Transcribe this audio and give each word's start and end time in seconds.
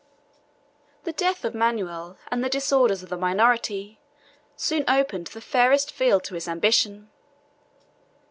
The 1.03 1.11
death 1.11 1.45
of 1.45 1.53
Manuel, 1.53 2.17
and 2.31 2.43
the 2.43 2.49
disorders 2.49 3.03
of 3.03 3.09
the 3.09 3.17
minority, 3.17 3.99
soon 4.55 4.83
opened 4.87 5.27
the 5.27 5.41
fairest 5.41 5.91
field 5.91 6.23
to 6.23 6.33
his 6.33 6.47
ambition. 6.47 7.11